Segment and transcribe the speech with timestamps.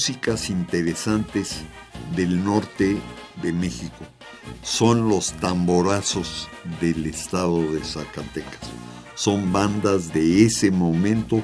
[0.00, 1.60] Músicas interesantes
[2.16, 2.96] del norte
[3.42, 4.06] de México
[4.62, 6.48] son los tamborazos
[6.80, 8.60] del estado de Zacatecas.
[9.14, 11.42] Son bandas de ese momento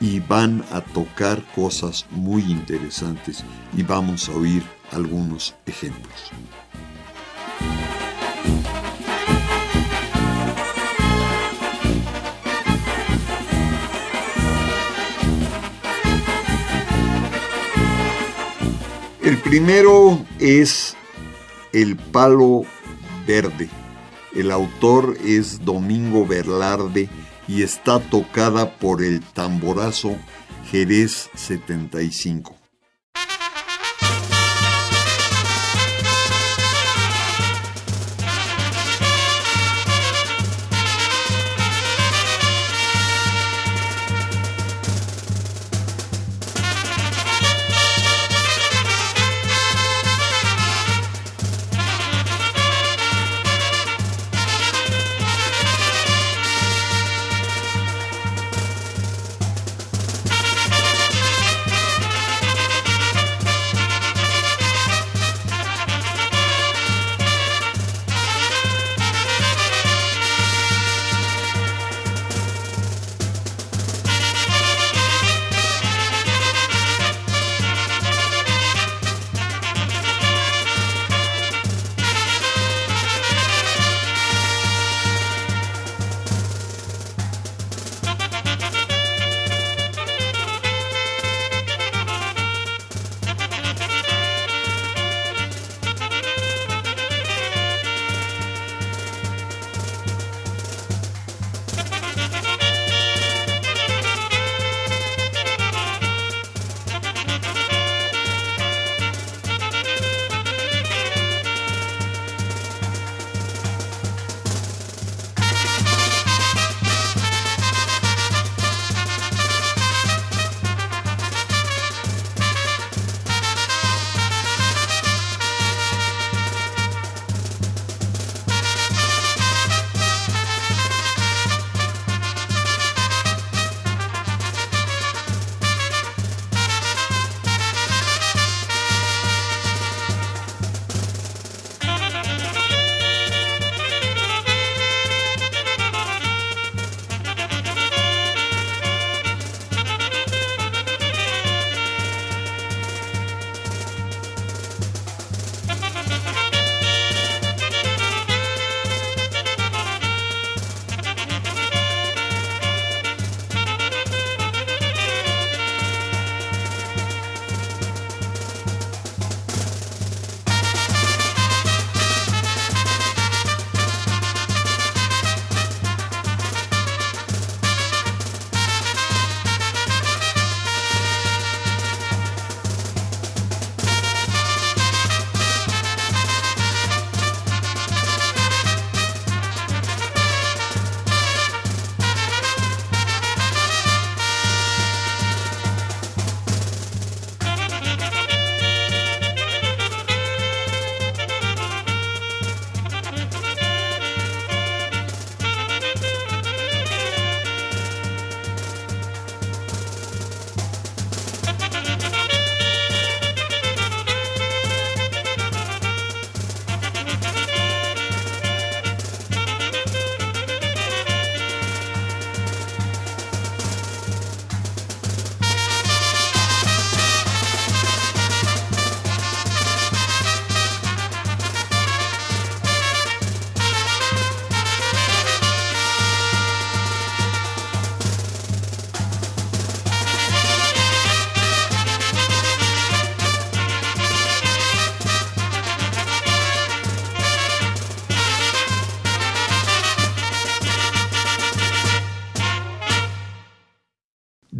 [0.00, 3.44] y van a tocar cosas muy interesantes
[3.76, 6.32] y vamos a oír algunos ejemplos.
[19.52, 20.96] Primero es
[21.74, 22.62] El Palo
[23.26, 23.68] Verde.
[24.34, 27.10] El autor es Domingo Berlarde
[27.46, 30.16] y está tocada por el tamborazo
[30.70, 32.61] Jerez 75.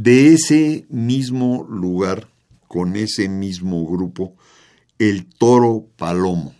[0.05, 2.27] De ese mismo lugar,
[2.67, 4.35] con ese mismo grupo,
[4.99, 6.57] el toro palomo.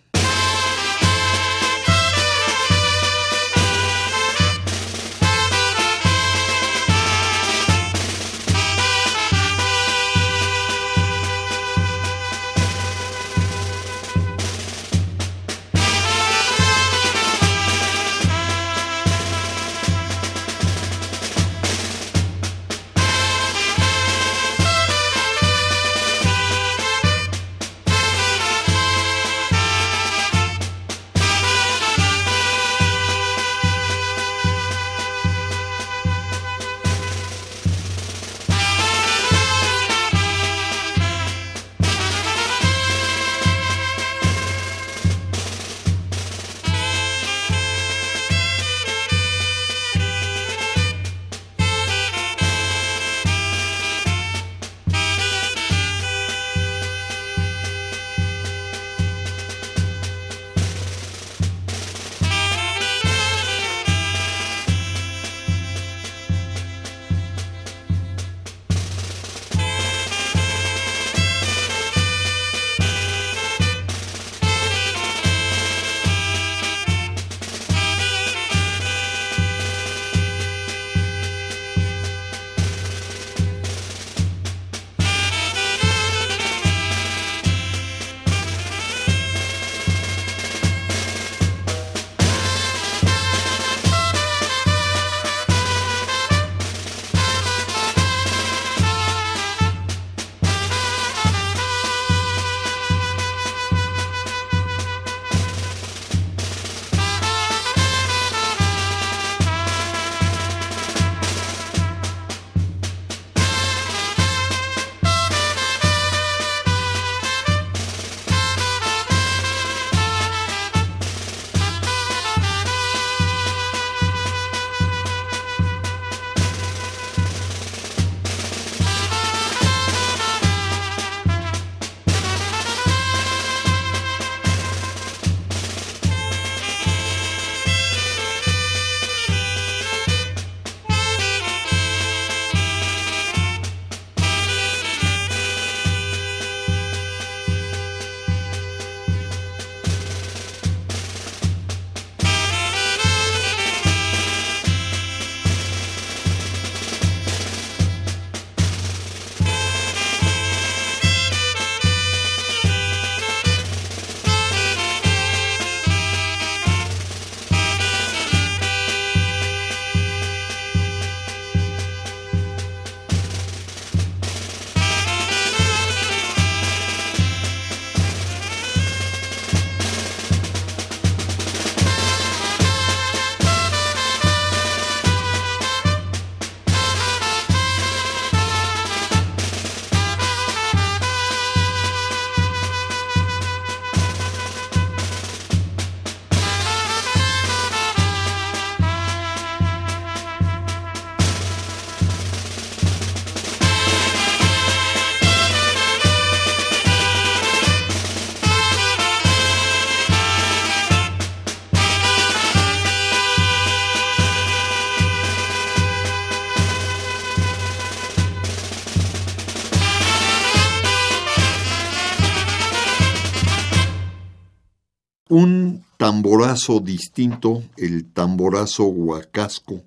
[226.13, 229.81] Tamborazo distinto, el tamborazo huacasco,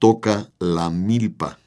[0.00, 1.58] toca la milpa.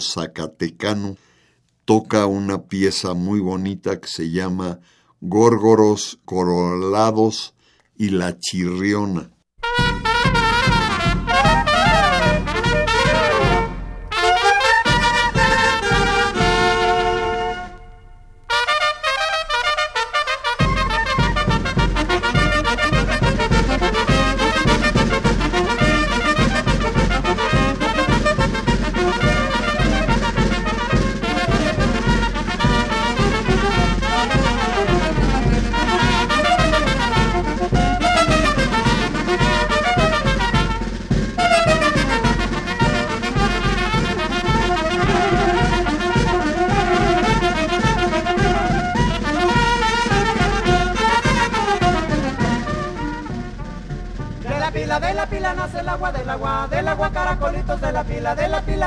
[0.00, 1.16] zacatecano
[1.84, 4.80] toca una pieza muy bonita que se llama
[5.20, 7.54] Górgoros Corolados
[7.96, 9.30] y La Chirriona.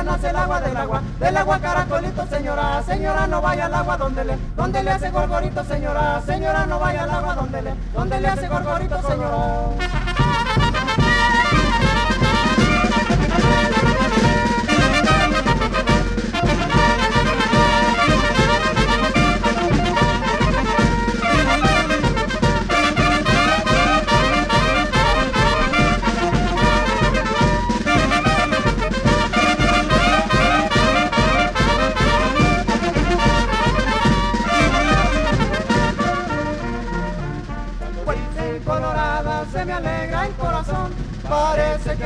[0.03, 4.25] nace el agua del agua, del agua caracolito, señora, señora no vaya al agua donde
[4.25, 8.27] le, donde le hace gorgorito, señora, señora no vaya al agua donde le, donde le
[8.27, 10.02] hace gorgorito, señora.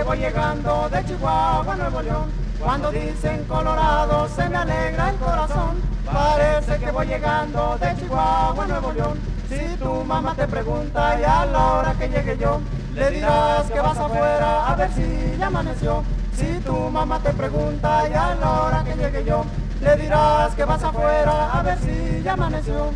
[0.07, 2.31] voy llegando de Chihuahua a Nuevo León.
[2.61, 5.81] Cuando dicen Colorado se me alegra el corazón.
[6.05, 9.19] Parece que voy llegando de Chihuahua a Nuevo León.
[9.49, 12.61] Si tu mamá te pregunta y a la hora que llegue yo,
[12.95, 16.03] le dirás que vas afuera a ver si ya amaneció.
[16.33, 19.43] Si tu mamá te pregunta y a la hora que llegue yo,
[19.81, 22.93] le dirás que vas afuera a ver si ya amaneció.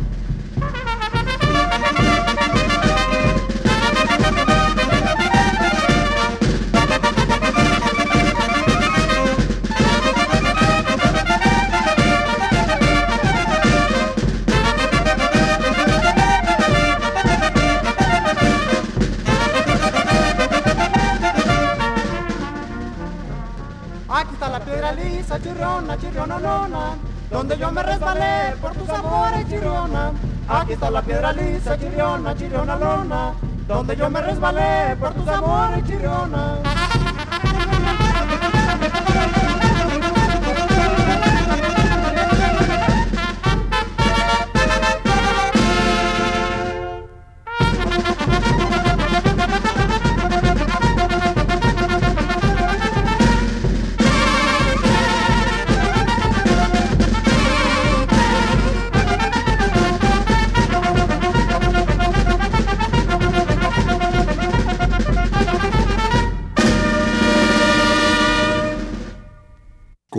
[25.32, 26.96] esa chirrona, chirrona, nona,
[27.30, 30.12] donde yo me resbalé por tus amores, chirrona.
[30.46, 33.32] Aquí está la piedra lisa, chirrona, chirrona, lona,
[33.66, 36.71] donde yo me resbalé por tus amores, chirrona.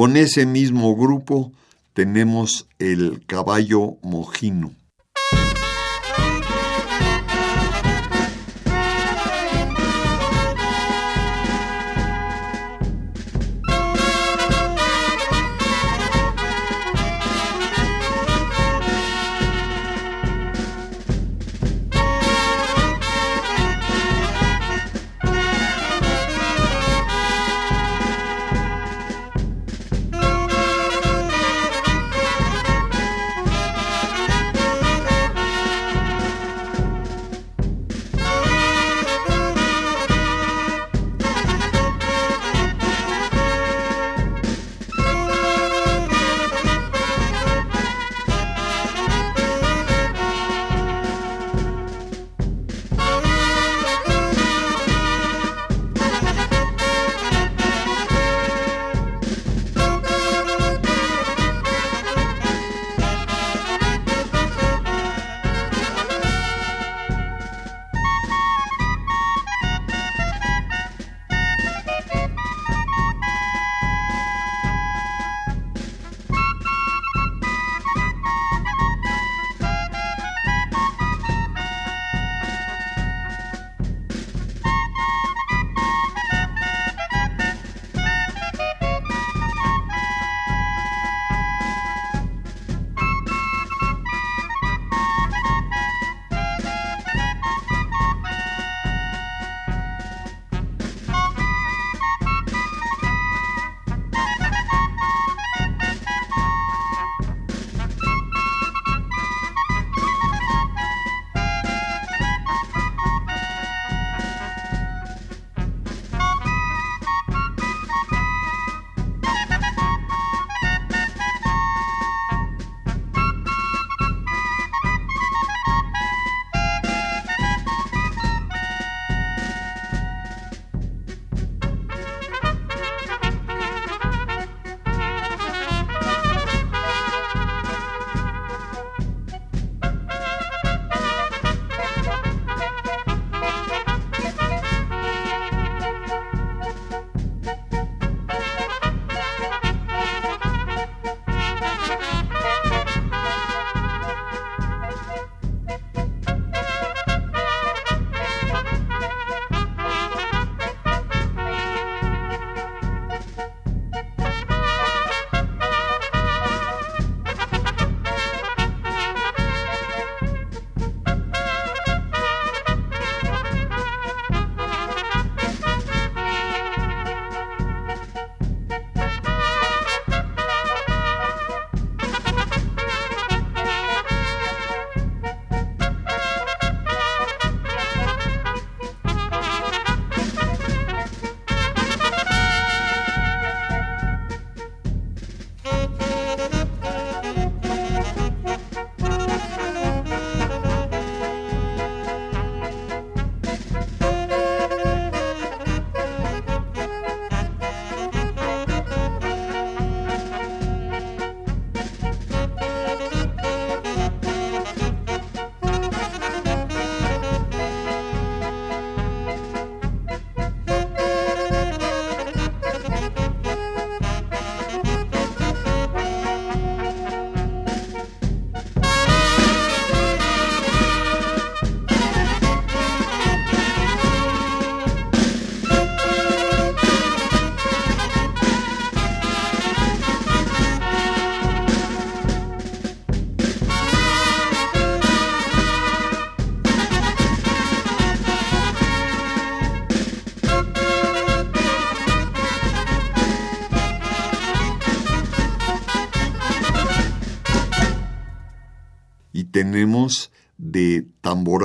[0.03, 1.53] Con ese mismo grupo
[1.93, 4.74] tenemos el caballo mojino.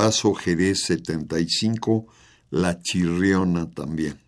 [0.08, 2.06] Tamborazo Jerez 75,
[2.50, 4.27] La Chirriona también.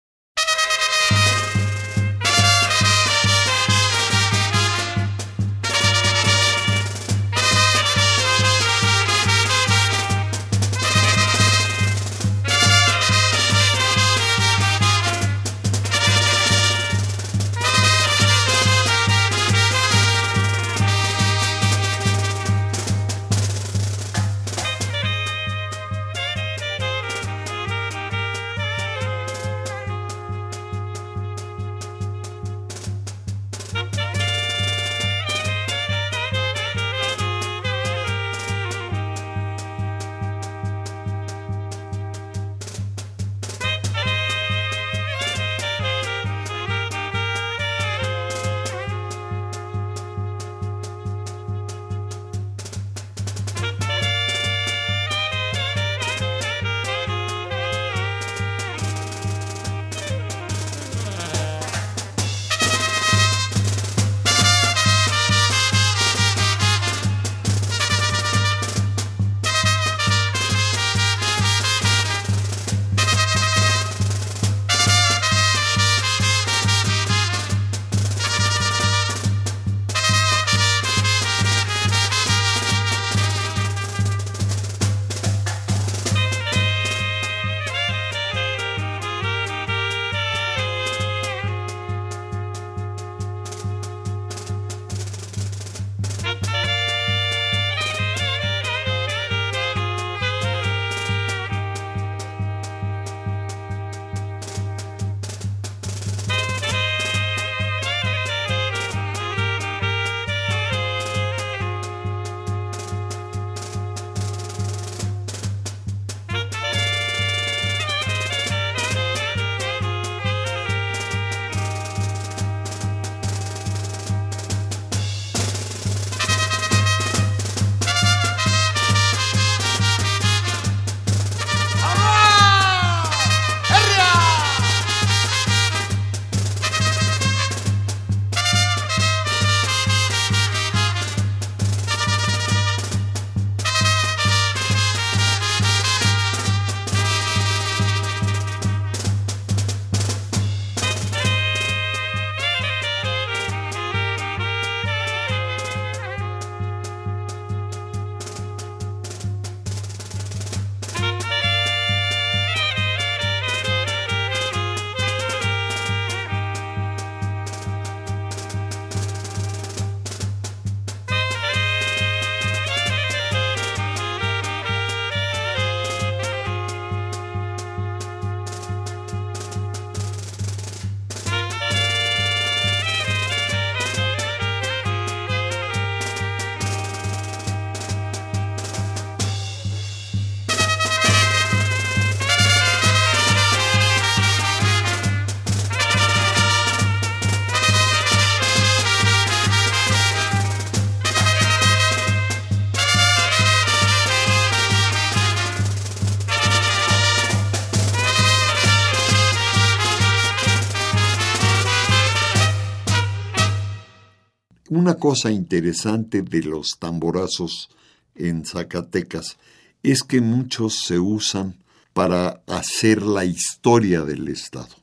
[214.71, 217.69] Una cosa interesante de los tamborazos
[218.15, 219.37] en Zacatecas
[219.83, 221.57] es que muchos se usan
[221.91, 224.73] para hacer la historia del Estado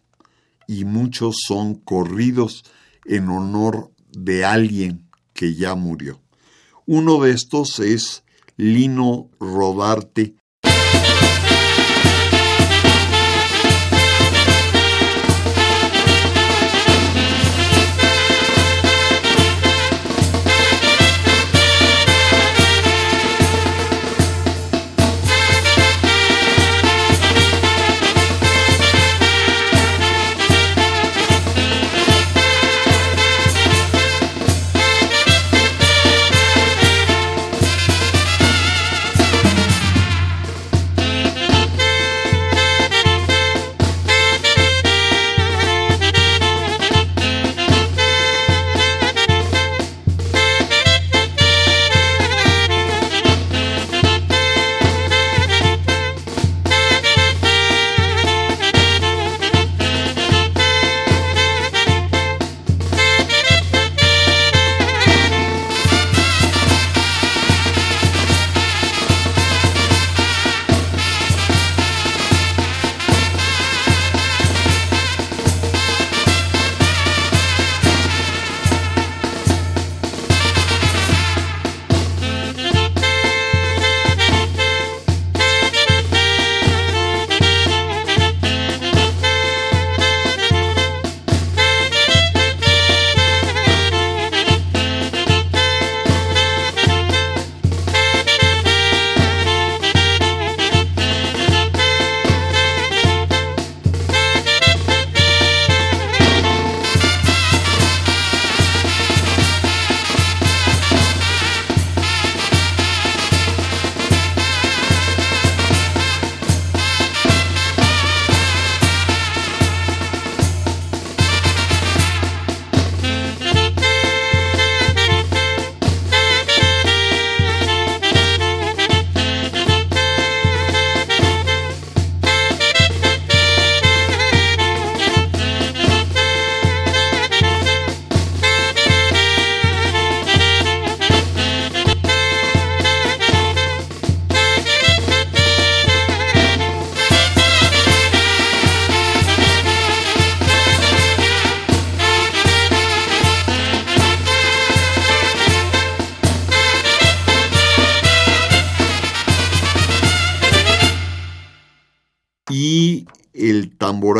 [0.66, 2.64] y muchos son corridos
[3.06, 6.20] en honor de alguien que ya murió.
[6.84, 8.24] Uno de estos es
[8.58, 10.34] Lino Rodarte,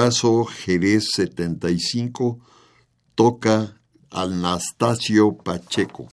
[0.09, 2.39] tamborazo Jerez 75
[3.15, 3.75] toca
[4.11, 6.09] Anastasio Pacheco.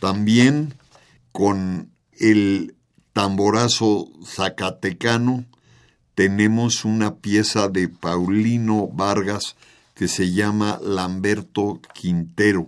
[0.00, 0.74] También
[1.30, 2.74] con el
[3.12, 5.44] tamborazo zacatecano
[6.14, 9.56] tenemos una pieza de Paulino Vargas
[9.94, 12.66] que se llama Lamberto Quintero.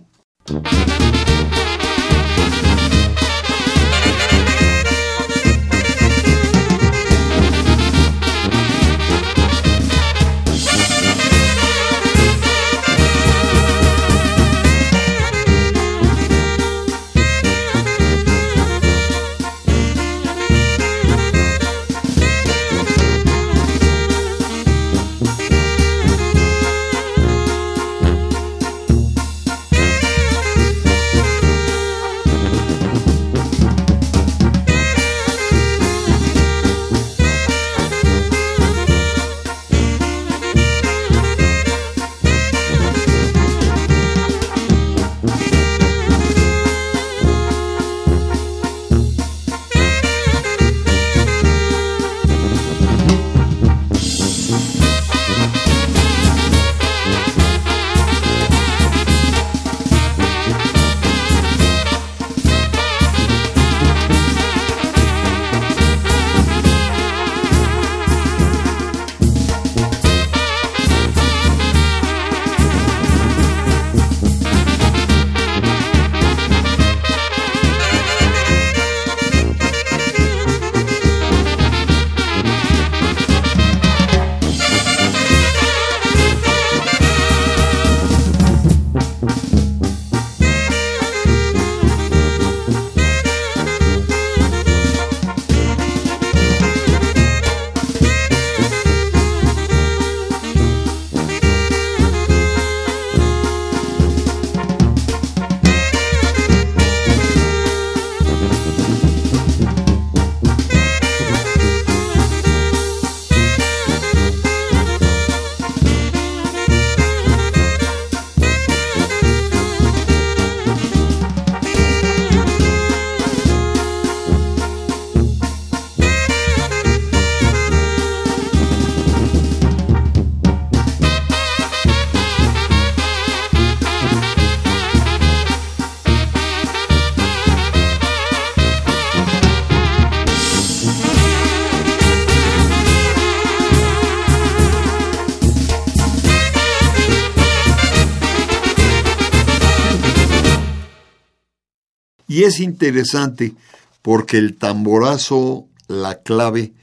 [152.45, 153.53] Es interesante
[154.01, 156.73] porque el tamborazo, la clave,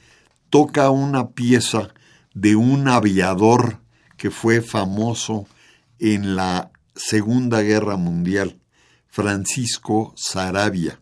[0.49, 1.93] toca una pieza
[2.33, 3.79] de un aviador
[4.17, 5.45] que fue famoso
[5.99, 8.59] en la Segunda Guerra Mundial,
[9.07, 10.99] Francisco Sarabia.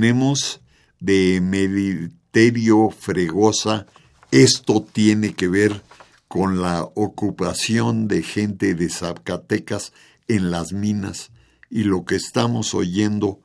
[0.00, 0.62] Tenemos
[0.98, 3.86] de Emeriterio Fregosa,
[4.30, 5.82] esto tiene que ver
[6.26, 9.92] con la ocupación de gente de Zacatecas
[10.26, 11.32] en las minas
[11.68, 13.42] y lo que estamos oyendo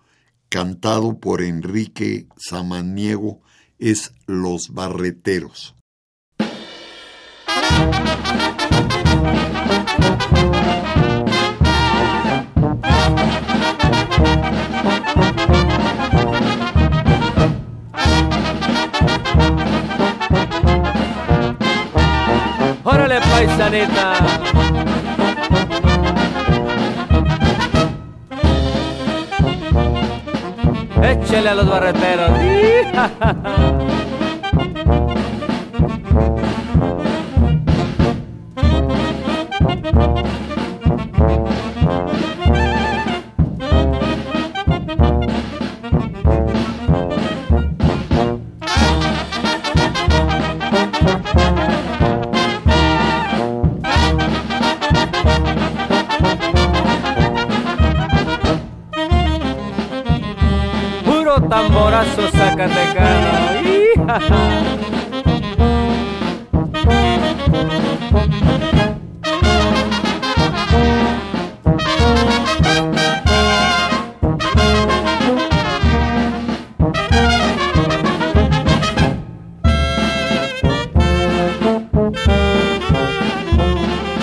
[0.47, 3.41] cantado por Enrique Samaniego
[3.77, 5.75] es Los Barreteros.
[23.35, 24.13] ¡Órale, paisanita!
[31.03, 32.31] Échele a los barreteros.
[61.95, 63.55] tamborazo zacatecano.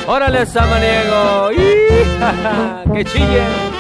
[0.06, 1.50] ¡Órale, Samaniego!
[2.92, 3.71] ¡Que chille!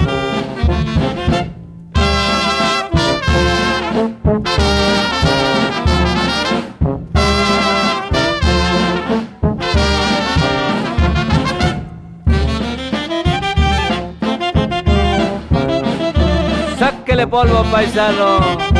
[17.72, 18.71] Paisano.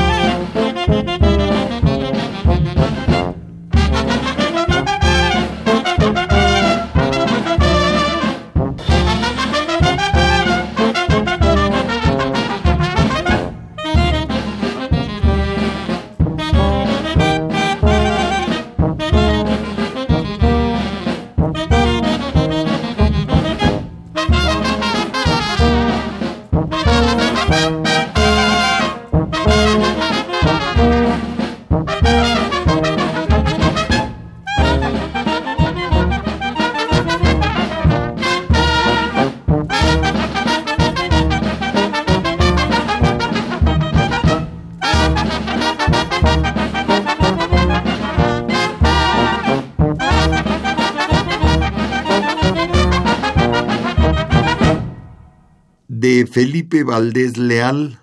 [56.03, 57.97] De Felipe Valdés Leal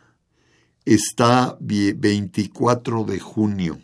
[0.85, 3.81] está 24 de junio.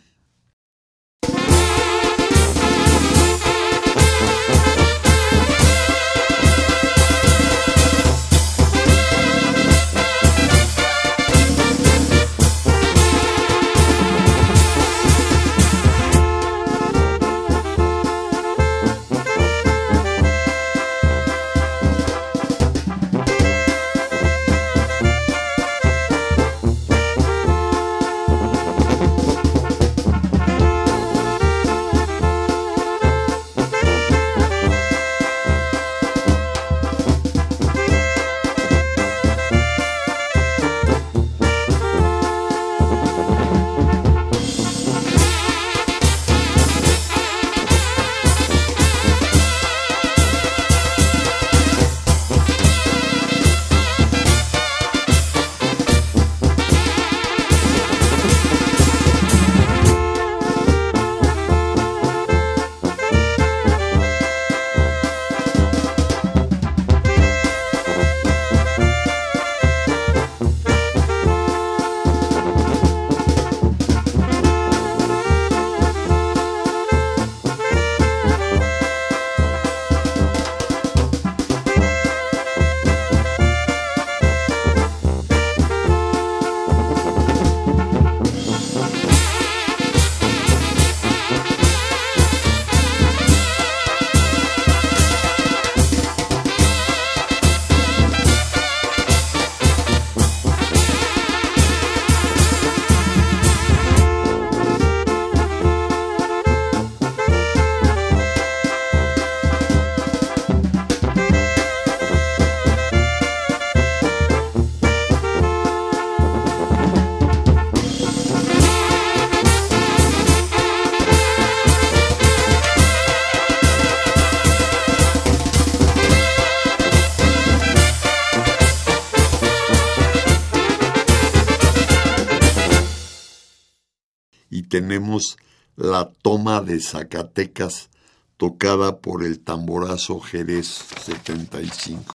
[135.76, 137.90] La toma de Zacatecas
[138.36, 140.66] tocada por el tamborazo Jerez
[141.04, 142.15] 75.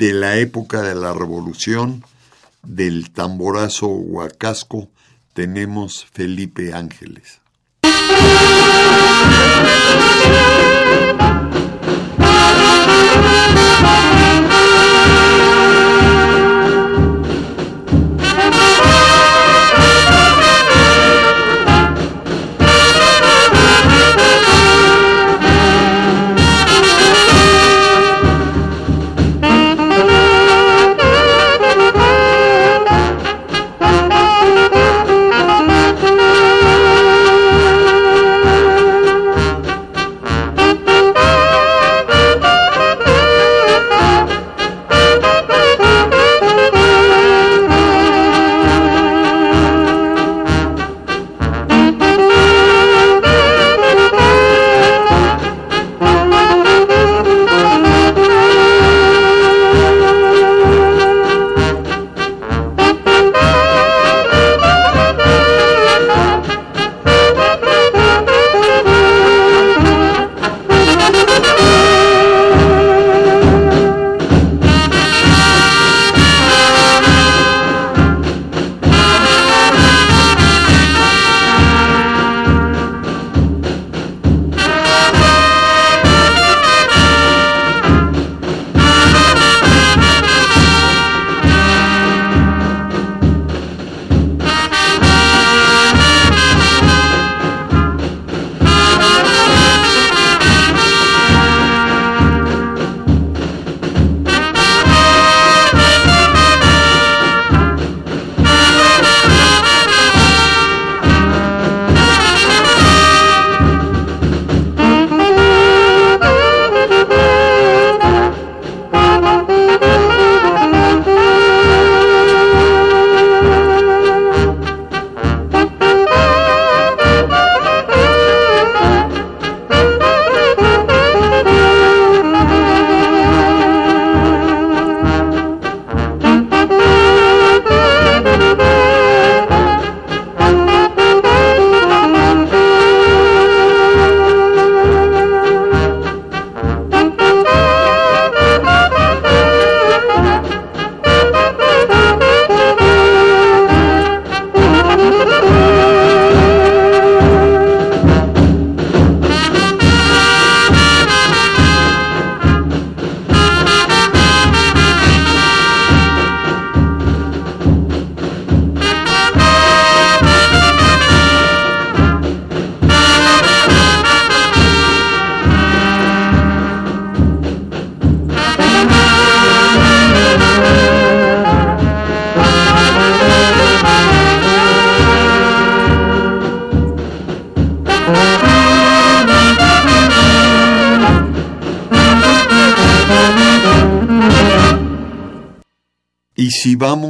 [0.00, 2.02] de la época de la revolución,
[2.62, 4.88] del tamborazo huacasco,
[5.34, 7.40] tenemos Felipe Ángeles.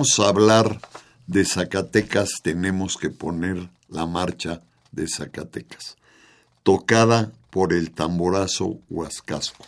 [0.01, 0.81] Vamos a hablar
[1.27, 5.99] de Zacatecas, tenemos que poner la marcha de Zacatecas,
[6.63, 9.63] tocada por el tamborazo Huascasco.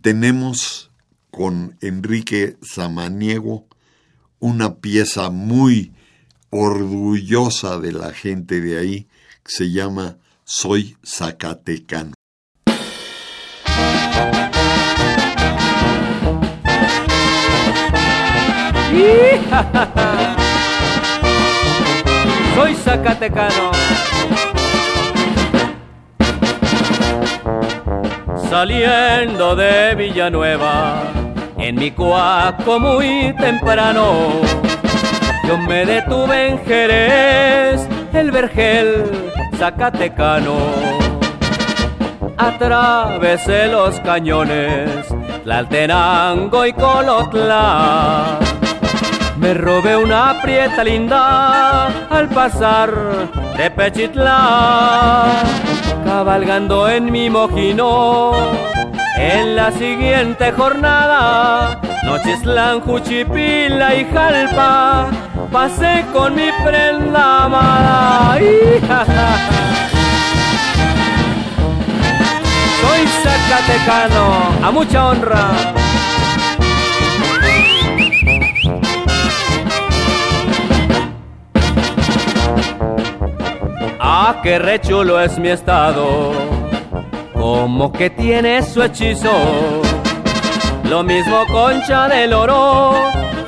[0.00, 0.90] Tenemos
[1.30, 3.66] con Enrique Samaniego
[4.38, 5.92] una pieza muy
[6.50, 9.06] orgullosa de la gente de ahí
[9.44, 12.14] que se llama Soy Zacatecano.
[22.54, 24.09] Soy Zacatecano.
[28.50, 31.04] Saliendo de Villanueva,
[31.56, 34.40] en mi cuaco muy temprano,
[35.46, 40.56] yo me detuve en Jerez, el vergel zacatecano.
[42.36, 45.06] Atravesé los cañones,
[45.44, 48.40] Tlaltenango y Colotla.
[49.36, 52.90] Me robé una prieta linda al pasar
[53.56, 55.79] de Pechitlán
[56.10, 58.32] cabalgando en mi mojino.
[59.16, 65.08] En la siguiente jornada Nochislán, Juchipila y Jalpa,
[65.52, 68.38] pasé con mi prenda amada.
[72.80, 74.26] Soy Zacatecano,
[74.66, 75.44] a mucha honra.
[84.22, 86.32] Ah, qué rechulo es mi estado,
[87.32, 89.32] como que tiene su hechizo.
[90.84, 92.96] Lo mismo Concha del Oro,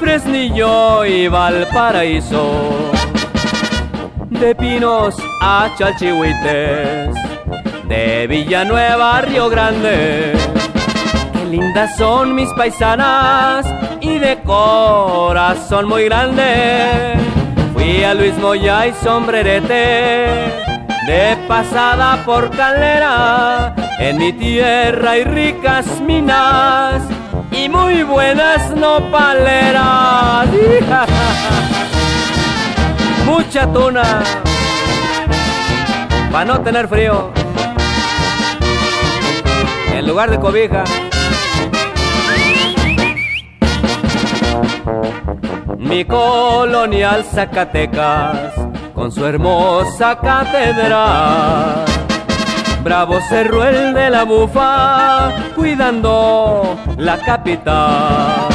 [0.01, 2.91] Fresnillo y Valparaíso.
[4.31, 7.17] De Pinos a Chalchihuites,
[7.87, 10.33] de Villanueva a Río Grande.
[11.35, 13.67] Qué lindas son mis paisanas
[14.01, 17.13] y de corazón muy grande.
[17.75, 20.62] Fui a Luis Moya y sombrerete,
[21.07, 23.75] de pasada por calera.
[23.99, 27.03] En mi tierra hay ricas minas
[27.51, 30.47] y muy buenas nopaleras.
[33.27, 34.23] Mucha tuna
[36.31, 37.31] para no tener frío.
[39.93, 40.85] En lugar de cobija.
[45.79, 48.62] Mi colonial Zacatecas
[49.03, 51.85] con su hermosa catedral
[52.85, 58.47] Bravo cerró el de la bufa, cuidando la capital.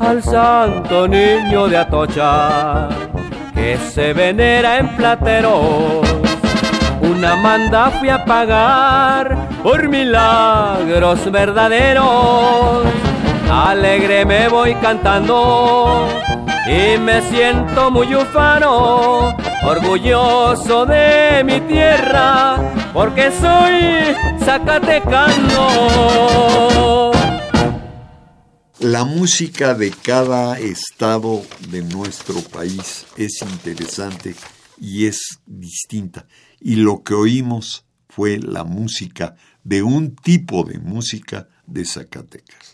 [0.00, 2.88] Al santo niño de Atocha,
[3.54, 6.08] que se venera en plateros.
[7.00, 12.84] Una manda fui a pagar por milagros verdaderos.
[13.48, 16.08] Alegre me voy cantando
[16.66, 25.64] y me siento muy ufano, orgulloso de mi tierra, porque soy zacatecano.
[28.80, 34.34] La música de cada estado de nuestro país es interesante
[34.80, 36.26] y es distinta.
[36.60, 42.73] Y lo que oímos fue la música de un tipo de música de Zacatecas.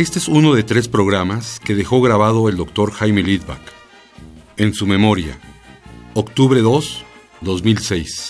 [0.00, 3.60] Este es uno de tres programas que dejó grabado el doctor Jaime Lidbach.
[4.56, 5.38] En su memoria,
[6.14, 7.04] octubre 2,
[7.42, 8.29] 2006.